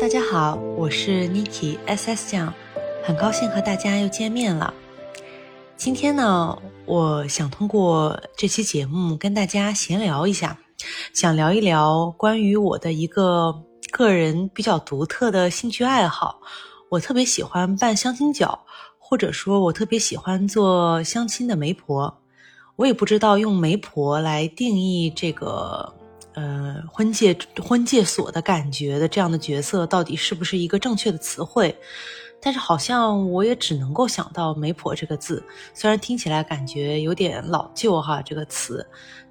[0.00, 2.54] 大家好，我是 Niki SS 酱，
[3.04, 4.72] 很高兴和大家又见面了。
[5.76, 10.58] 今天呢，我想通过这期节目跟大家闲聊一下，
[11.12, 13.54] 想聊一聊关于我的一个
[13.90, 16.40] 个人比较独特的兴趣爱好。
[16.88, 18.58] 我特别喜欢办相亲角，
[18.98, 22.22] 或者说我特别喜欢做相亲的媒婆。
[22.76, 25.99] 我也不知道用媒婆来定义这个。
[26.34, 31.76] 呃，婚介婚介所的感觉的这样的角色，到底是不是一个正确的词汇？
[32.40, 35.44] 但是好像我也只能够想到“媒婆”这个字，
[35.74, 38.86] 虽然听起来感觉有点老旧哈，这个词，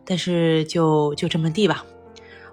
[0.05, 1.83] 但是就就这么地吧。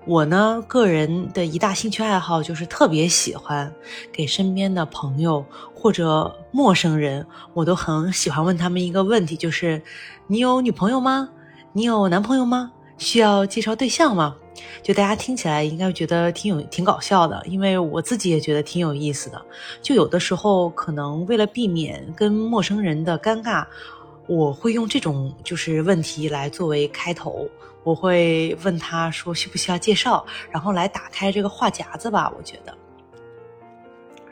[0.07, 3.71] 我呢，个人的一大兴趣爱好就是特别喜欢
[4.13, 5.45] 给身边的朋友
[5.75, 9.83] 或者陌生人，我都很喜欢问他们一个问题，就是
[10.27, 11.29] 你有女朋友吗？
[11.73, 12.73] 你有男朋友吗？
[12.99, 14.37] 需要介绍对象吗？
[14.83, 19.45] 就大家听起来应该觉得挺有挺搞笑的，因为我自己也觉得挺有意思的。
[19.83, 23.67] 就有的时候可能为了避免跟陌生人的尴尬，
[24.27, 27.47] 我会用这种就是问题来作为开头，
[27.85, 32.33] 我会问他说需不需要介绍，然后来打开这个话匣子吧。
[32.37, 32.75] 我觉得。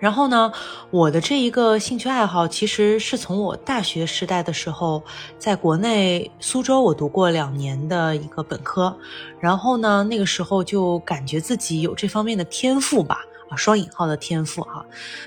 [0.04, 0.52] 然后呢，
[0.90, 5.02] 我的这一个兴趣爱好，其实是从我大学时代的时候，
[5.38, 8.94] 在国内苏州我读过两年的一个本科，
[9.40, 14.84] 然后呢，那个时候就感觉自己有这方面的天赋吧，啊，双引号的天赋哈。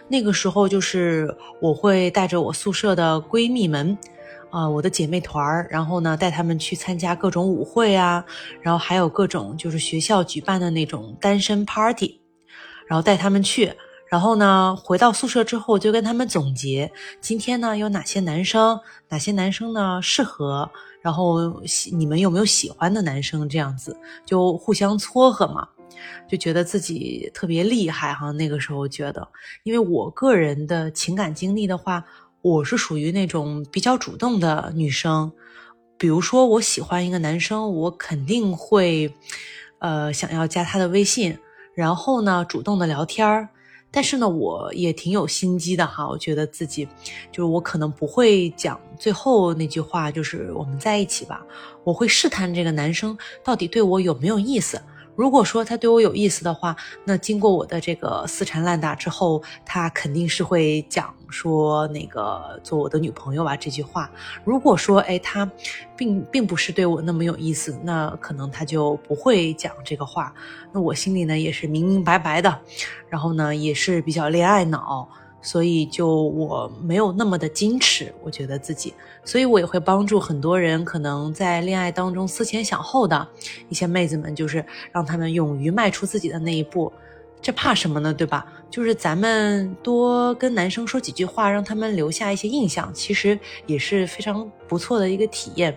[0.07, 3.97] 那个时候就是我会带着我宿舍的闺蜜们，
[4.51, 8.23] 啊，我的姐妹团儿，然后呢，带她们去参加各种舞会啊，
[8.61, 12.21] 然后还有各种就是学校举办的那种单身 party，
[12.85, 13.73] 然后带她们去。
[14.09, 20.69] 然后呢，回到宿舍之后就跟他们总结，今天呢有哪些男生，哪些男生呢适合，
[21.01, 23.49] 然后你们有没有喜欢的男生？
[23.49, 25.67] 这样子就互相撮合嘛，
[26.29, 28.31] 就觉得自己特别厉害哈。
[28.31, 29.27] 那个时候觉得，
[29.63, 32.01] 因为我个人的情感经历的话，
[32.41, 35.29] 我是属于那种比较主动的女生，
[35.97, 39.13] 比如说我喜欢一个男生，我肯定会，
[39.79, 41.37] 呃，想要加他的微信，
[41.75, 43.49] 然后呢主动的聊天儿。
[43.89, 46.07] 但是呢，我也挺有心机的哈。
[46.07, 46.87] 我觉得自己，
[47.31, 51.45] 就是我可能不会讲最后那句话，就是我们在一起吧。
[51.83, 54.81] 我会试探这个男生到底对我有没有意思。
[55.17, 64.09] 如果说他对我有意思的话，那经过我的这个死缠烂打之后，他肯定是会讲说那个做我的女朋友吧这句话。
[64.45, 65.49] 如果说哎他
[65.97, 70.31] 并并不是对我那么有意思，那可能他就不会讲这个话。
[70.71, 72.59] 那我心里呢也是明明白白的，
[73.09, 75.09] 然后呢也是比较恋爱脑。
[75.47, 78.93] 所以就我没有那么的矜持，我觉得自己，
[79.23, 83.25] 所以我也会帮助很多人，可能在恋爱当中思前想后的
[83.69, 86.91] 一些妹子们，就是让他们勇于迈出自己的那一步，
[87.41, 88.13] 这怕什么呢？
[88.13, 88.45] 对吧？
[88.69, 95.73] 就是咱们多跟男生说几句话，让他们留下一些印象，其实也是非常不错的一个体验。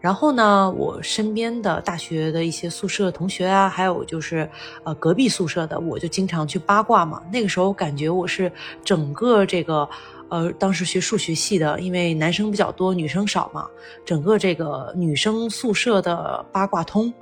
[0.00, 4.48] 然后呢，我身边的大学的一些宿舍同学啊，还有就是，
[4.82, 7.22] 呃，隔壁宿舍的，我就经常去八卦嘛。
[7.30, 8.50] 那个时候感觉我是
[8.82, 9.86] 整个这个，
[10.30, 13.68] 呃，当时学数学系的，因为男生比较多，女生少嘛，
[14.02, 17.12] 整个这个女生宿舍的八卦通，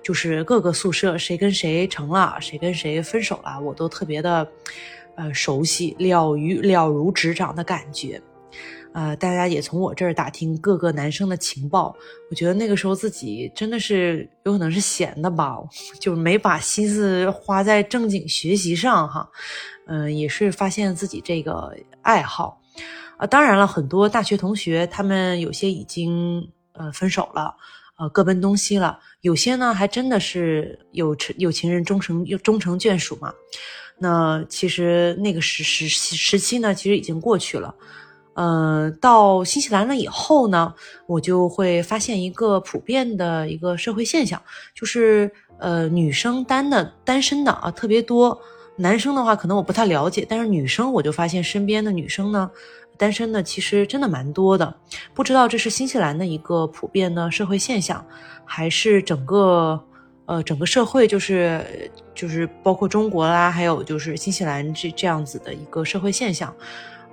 [0.00, 4.46] 就是各个宿舍谁跟谁成了，谁跟谁分手了，我都特别的，
[5.16, 8.22] 呃，熟悉了如了如指掌的感觉。
[8.92, 11.94] 呃，大家也从我这儿打听各个男生的情报。
[12.30, 15.56] 我觉得那个时候自己真的是有可能是闲的吧，
[16.00, 19.28] 就没把心思花在正经学习上哈。
[19.86, 22.60] 嗯，也是发现自己这个爱好。
[23.16, 27.54] 啊，当然了，很多大学同学他们有些已经呃分手了，
[27.98, 28.98] 呃各奔东西了。
[29.22, 33.32] 有些呢还真的是有有情人终成终成眷属嘛。
[33.98, 37.74] 那其实那个时时时期呢，其实已经过去了。
[38.40, 40.72] 嗯，到新西兰了以后呢，
[41.08, 44.40] 我就会发现一个普遍的一个社会现象，
[44.72, 48.40] 就是呃，女生单的单身的啊特别多，
[48.76, 52.48] 男生的话可能我不太了解，但是女生我就发现身边的女生呢，
[52.96, 54.72] 单身的其实真的蛮多的，
[55.12, 58.06] 不知道这是新西兰的一个普遍的社会现象，
[58.44, 59.84] 还是整个
[60.26, 66.54] 呃整个社会就是就是包括中国啦，还有就是新西兰这这样子的一个社会现象。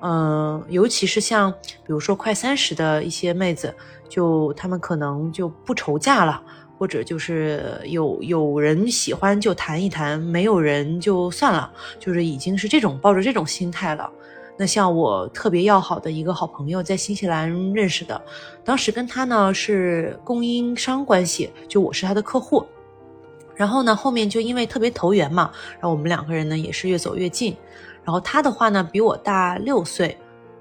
[0.08, 3.74] 嗯，尤其是像比如说快三十的一些妹子，
[4.08, 6.40] 就她们可能就不愁嫁了，
[6.78, 14.08] 或者就是有有人喜欢就谈一谈，没有人就算了，就是已经是这种抱着这种心态了。
[14.58, 18.22] 那像我特别要好的一个好朋友，在新西兰认识的，
[18.64, 22.64] 当时跟他呢是供应商关系，就我是他的客户。
[23.56, 27.56] 然后呢，后面就因为特别投缘嘛，然后我们两个人呢也是越走越近。
[28.04, 30.16] 然后他的话呢比我大六岁，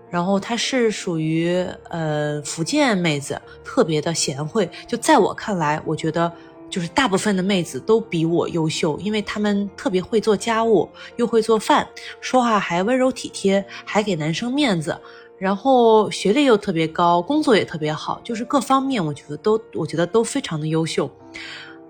[0.08, 1.54] 然后他是属于
[1.90, 4.70] 呃福建妹子，特别的贤惠。
[4.86, 6.32] 就在我看来，我觉得
[6.70, 11.86] 就是大部分的妹子都比我优秀，因为她们特别会做家务，又会做饭，
[12.20, 14.96] 说话还温柔体贴，还给男生面子。
[15.36, 21.10] 然后学历又特别高，工作也特别好，就是各方面我觉得都我觉得都非常的优秀。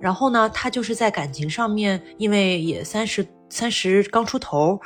[0.05, 4.79] 然后呢，他就是在感情上面，因为也三十三十刚出头，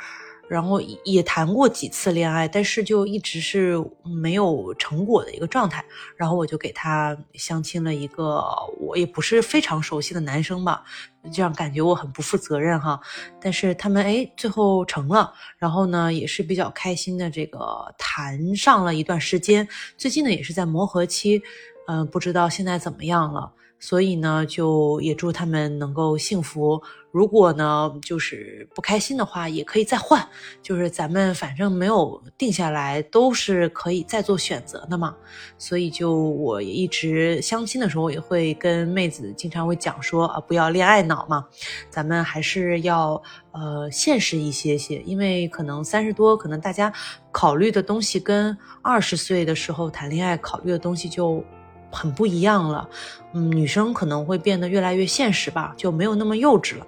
[0.47, 3.75] 然后也谈过几次恋爱，但是就一直是
[4.21, 5.83] 没有成果的一个状态。
[6.15, 8.41] 然后我就给他相亲了一个
[8.79, 10.85] 我也不是非常熟悉的男生吧。
[11.31, 12.99] 这样感觉我很不负责任哈，
[13.41, 19.67] 但是他们哎最后成了，然后呢也是比较开心的，这个谈上了一段时间，
[19.97, 21.41] 最近呢也是在磨合期，
[21.87, 23.51] 嗯，不知道现在怎么样了。
[23.81, 26.81] 所以呢，就也祝他们能够幸福。
[27.11, 30.27] 如果呢，就是不开心的话，也可以再换。
[30.61, 35.15] 就是咱们反正没有定下来，都是可以再做选择的嘛。
[35.57, 41.45] 所以就我也一直相亲的时候，也会跟妹子经常会讲说啊，不要恋爱脑嘛，
[41.89, 43.21] 咱们还是要
[43.51, 45.01] 呃现实一些些。
[45.01, 46.93] 因为可能三十多，可能大家
[47.33, 51.43] 考虑的东西跟二十岁的时候谈恋爱考虑的东西就。
[51.91, 52.87] 很不一样了，
[53.33, 56.85] 嗯，女生可能会变得越来越现实吧，就没有那么幼稚了。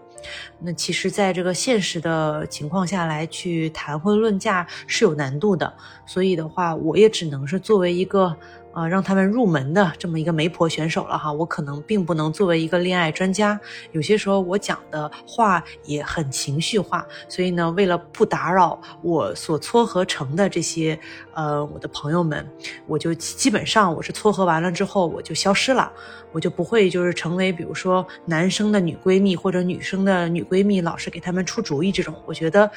[0.59, 5.73] 那其实，在这个现实的情况下来去谈婚论嫁是有难度的，
[6.05, 8.37] 所以的话，我也只能是作为一个。
[8.73, 13.59] 啊，让他们入门的这么一个媒婆选手了哈，我可能并不能作为一个恋爱专家，
[13.91, 20.97] 有些时候我讲的话也很情绪化，所以呢，为了不打扰我所撮合成的这些
[21.33, 22.49] 呃我的朋友们，
[22.87, 25.91] 我就基本上我是撮合完了之后我就消失了，
[26.31, 32.71] 我就不会就是成为比如说男生的女闺蜜或者女生的女闺蜜，老是给他们出主意这种，我觉得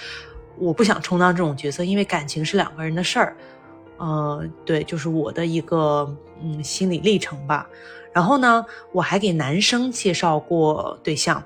[0.58, 3.36] 我不想充当这种角色，因为感情是两个人的事儿。
[3.98, 7.68] 呃，对，就是我的一个嗯心理历程吧。
[8.12, 11.42] 然后呢，我还给男生介绍过对象，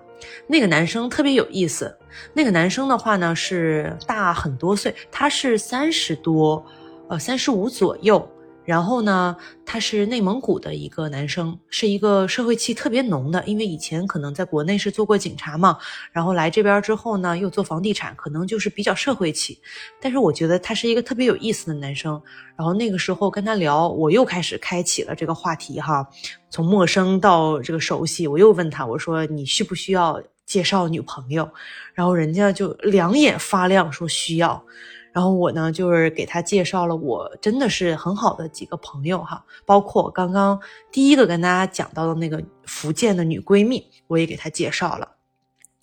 [0.46, 1.96] 那个男生特别有意思。
[2.34, 6.64] 那个男生的话呢是大很多岁，他是三十多，
[7.08, 8.28] 呃，三十五左右。
[8.68, 9.34] 然后呢，
[9.64, 15.78] 他是内蒙古的一个男生，是一个社会气特别浓的，因为以前可能在国内是做过警察嘛，
[16.12, 19.58] 然后来这边之后呢，又做房地产，可能就是比较社会气。
[19.98, 22.20] 但是我觉得他是一个特别有意思的男生。
[22.58, 26.06] 然后那个时候跟他聊，我又开始开启了这个话题哈，
[26.50, 31.48] 从陌生到这个熟悉，我又问他，我说你需不需要介绍女朋友？
[31.94, 34.62] 然后人家就两眼发亮，说需要。
[35.18, 40.60] 然后我呢，就是给他介绍了我真的是很好的几个朋友哈，包括刚刚
[40.92, 45.08] 第一个跟大家讲到的那个福建的女闺蜜，我也给她介绍了。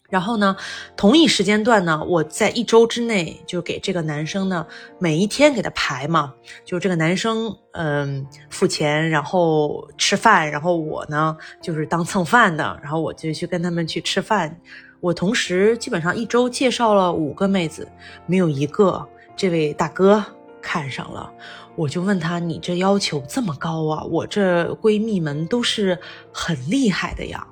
[0.08, 0.56] 然后呢，
[0.96, 4.66] 同一时间段呢，我在一周之内就给这个男生呢，
[5.00, 6.34] 每一天给他排嘛，
[6.64, 14.58] 就这个男生嗯付钱，然后吃饭，然后我呢就是当蹭饭的，然后我就去跟他们去吃饭。
[15.02, 17.86] 我同时基本上一周介绍了五个妹子，
[18.28, 19.06] 没有一个。
[19.36, 20.24] 这位大哥
[20.62, 21.32] 看上了，
[21.76, 24.04] 我就问他：“你这要求这么高啊？
[24.06, 25.98] 我这闺蜜们都是
[26.32, 27.46] 很厉害的呀，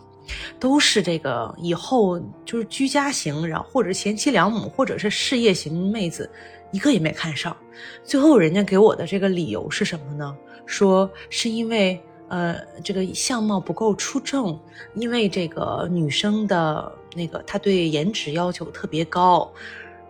[0.59, 6.29] 都是这个以后就是居家型，然后或者贤妻良母，或者是事业型妹子，
[6.71, 7.55] 一个也没看上。
[8.03, 10.35] 最后人家给我的这个理由是什么呢？
[10.65, 14.57] 说是因为呃这个相貌不够出众，
[14.95, 19.51] 因为这个女生的那个她对颜值要求特别高。”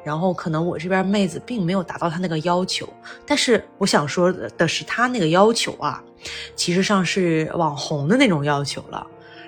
[0.03, 2.88] 然后可能我这边妹子并没有达到他那个要求，
[3.25, 6.03] 但是我想说的是，他那个要求啊，
[6.55, 9.07] 其实上是网红的那种要求了。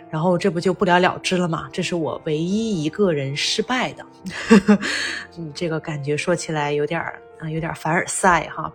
[0.09, 1.67] 然后这不就不了了之了吗？
[1.74, 4.05] 这是我唯一一个人失败的，
[5.38, 7.01] 嗯，这个感觉说起来有点
[7.39, 8.71] 啊，有点凡尔赛哈。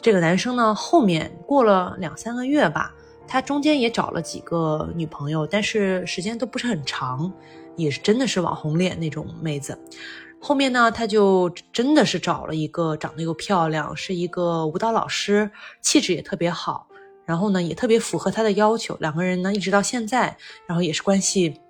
[0.00, 2.94] 这个男生呢，后面过了两三个月吧，
[3.26, 7.32] 他中间也找了几个女朋友，但是时间都不是很长，
[7.74, 9.76] 也是真的是网红脸那种妹子。
[10.40, 15.50] 后面呢，他就真的是找了一个长得又漂亮，是一个舞蹈老师，
[15.82, 16.86] 气质也特别好，
[17.26, 18.96] 然后呢也特别符合他的要求。
[19.00, 21.60] 两个人呢一直到现在，然后也是关系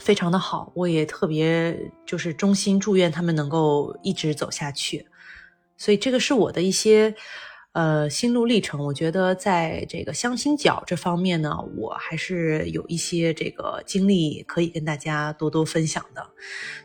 [0.00, 0.72] 非常的好。
[0.74, 5.06] 我也特别就是衷心祝愿他们能够一直走下去。
[5.76, 7.14] 所以这个是我的一些
[7.72, 8.82] 呃心路历程。
[8.82, 16.26] 我觉得在这个相亲角这方面呢，我还是有一些这个经历可以跟大家多多分享的，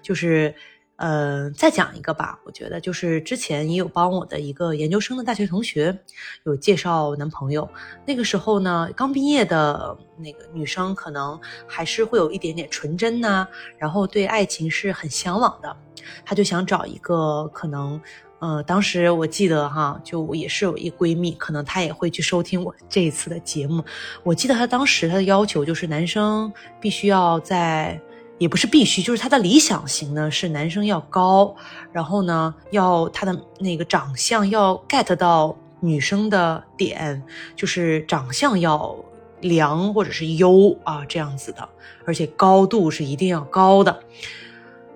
[0.01, 0.53] 就是。
[0.97, 5.97] 呃，再讲一个吧，我觉得就是之前也有帮我的一个研究生的大学同学
[6.43, 7.67] 有介绍男朋友，
[8.05, 13.45] 那个时候呢，刚毕业的那个女生可能还是会有一点点纯真呐，
[13.77, 15.75] 然后对爱情是很向往的，
[16.23, 18.00] 她就想找一个可能，
[18.39, 23.83] 呃，当时我记得哈，就我也是有一闺蜜，可能她也会去收听我这一次的节目，
[24.21, 28.00] 我记得她当时她的要求就是男生必须要在。
[28.43, 31.55] 也不是必须，就是他的理想型呢是男生要高，
[31.93, 37.23] 然后呢要他的那个长相要 get 到女生的点，
[37.55, 38.93] 就是长相要
[39.39, 41.69] 良或者是优啊这样子的，
[42.05, 43.97] 而且高度是一定要高的。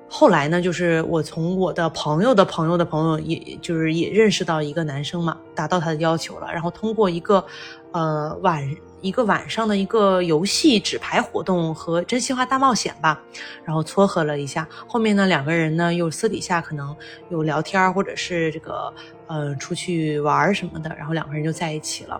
[0.10, 7.46] 后来呢，就是我从我的朋友的朋友的朋友，也就是也认识到一个男生嘛，达到他的要求了，然后通过一个
[7.92, 8.68] 呃晚。
[9.00, 13.22] 一个晚上的一个游戏纸牌活动和真心话大冒险吧，
[13.64, 14.68] 然后撮合了一下。
[14.88, 16.94] 后面呢，两个人呢又私底下可能
[17.30, 18.92] 有聊天或者是这个
[19.28, 22.20] 呃出去玩什么的，然后两个人就在一起了。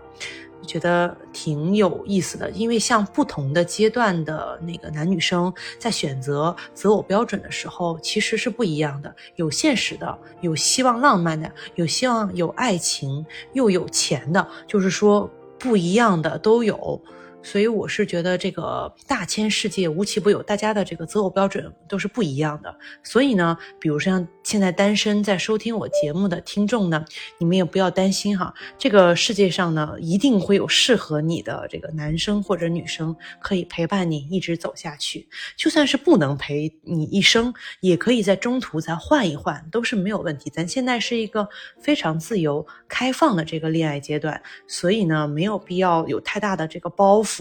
[0.66, 9.16] 觉得挺有意思的，因为像不同的阶段的那个男女生在选择择偶标准的时候，其实是不一样的。
[9.36, 15.30] 有现实的，有希望浪漫的，有希望有爱情又有钱的，就是说。
[15.60, 17.02] 不一样的都有。
[17.44, 22.78] 所以我是觉得这个大千世界无奇不有，大家的这个择偶标准都是不一样的。
[23.04, 27.06] 所以呢，比如像现在单身在收听我节目的听众呢，
[27.38, 35.30] 你们也不要担心哈，这个世界上呢一定会有适合你的这个男生或者女生，可以陪伴你一直走下去。
[35.56, 40.50] 就算是不能陪你一生，也可以在中途再换一换，都是没有问题。
[40.50, 41.48] 咱现在是一个
[41.80, 47.37] 非常自由开放的这个恋爱阶段，所以呢，没有必要有太大的这个包袱。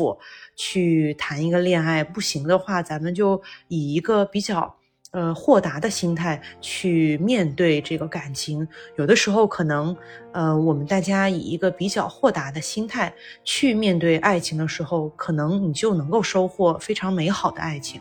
[0.54, 4.74] 去谈一个恋爱不行的话，咱们就以一个比较
[5.12, 8.66] 呃豁达的心态去面对这个感情。
[8.96, 9.96] 有的时候可能
[10.32, 13.12] 呃我们大家以一个比较豁达的心态
[13.44, 18.00] 去面对爱情的时候，可能你就能够收获非常美好的爱情。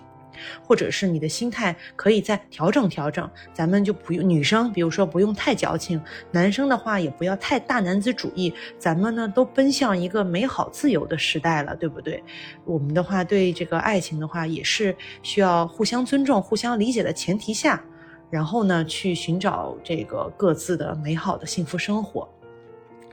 [0.63, 6.01] 或者是你的心态可以再调整调整，咱们就不用女生，比如说不用太矫情，
[6.32, 12.24] 男生的话也不要太大男子主义，咱们呢都奔向一个美好自由的时代了，对不对？
[12.65, 17.84] 我们的话对这个爱情的话也是需要互相尊重、互相理解的前提下，
[18.30, 22.27] 然后呢去寻找这个各自的美好的幸福生活。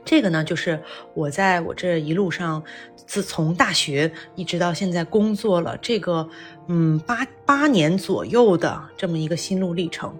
[0.05, 0.79] 这个呢，就是
[1.13, 2.61] 我在我这一路上，
[3.05, 6.27] 自从大学一直到现在工作了这个，
[6.67, 10.13] 嗯，八八年左右的这么一个心路历程，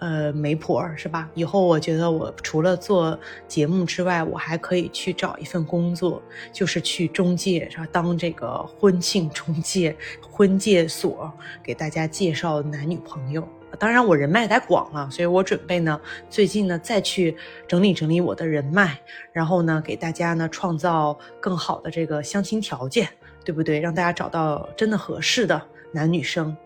[0.00, 1.30] 呃，媒婆是吧？
[1.34, 6.20] 以后我觉得我除了做节目之外，我还可以去找一份工作，
[6.52, 7.86] 就是去中介是吧？
[7.92, 13.48] 当这个婚庆中介、婚介所，给大家介绍男女朋友。
[13.78, 18.98] 当然，我人脉太广了，所以我准备呢，最近呢再去整理整理我的人脉，
[19.32, 23.08] 然后呢给大家呢创造更好的这个相亲条件，
[23.44, 23.78] 对不对？
[23.78, 25.60] 让大家找到真的合适的
[25.92, 26.56] 男女生。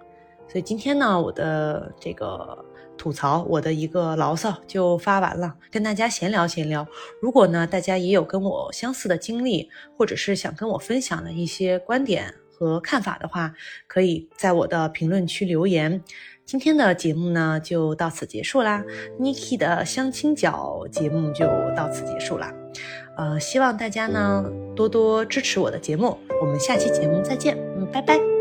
[0.49, 2.65] 所以今天呢，我的这个
[2.97, 6.87] 吐槽，我的一个牢骚就发完了，跟大家闲聊闲聊。
[7.21, 9.69] 如果呢大家也有跟我相似的经历，
[9.99, 13.53] 或者是想跟我分享的一些观点和看法的话，
[13.89, 16.03] 可以在我的评论区留言。
[16.45, 18.85] 今天的节目呢，就到此结束啦。
[19.19, 21.47] Niki 的相亲角节目就
[21.77, 22.53] 到此结束啦。
[23.17, 24.45] 呃，希望大家呢
[24.75, 26.19] 多多支持我的节目。
[26.41, 28.32] 我们下期节目再见，嗯，拜拜。